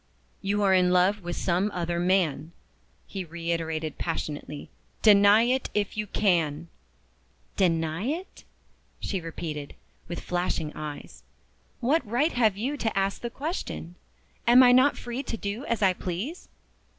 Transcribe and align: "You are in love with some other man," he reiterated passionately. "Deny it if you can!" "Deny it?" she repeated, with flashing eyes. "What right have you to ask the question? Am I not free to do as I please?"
"You 0.41 0.63
are 0.63 0.73
in 0.73 0.89
love 0.89 1.21
with 1.21 1.35
some 1.35 1.69
other 1.75 1.99
man," 1.99 2.53
he 3.05 3.23
reiterated 3.23 3.99
passionately. 3.99 4.71
"Deny 5.03 5.43
it 5.43 5.69
if 5.75 5.95
you 5.95 6.07
can!" 6.07 6.69
"Deny 7.55 8.05
it?" 8.05 8.43
she 8.99 9.21
repeated, 9.21 9.75
with 10.07 10.19
flashing 10.19 10.71
eyes. 10.73 11.21
"What 11.81 12.03
right 12.03 12.31
have 12.33 12.57
you 12.57 12.77
to 12.77 12.97
ask 12.97 13.21
the 13.21 13.29
question? 13.29 13.93
Am 14.47 14.63
I 14.63 14.71
not 14.71 14.97
free 14.97 15.21
to 15.21 15.37
do 15.37 15.65
as 15.65 15.83
I 15.83 15.93
please?" 15.93 16.47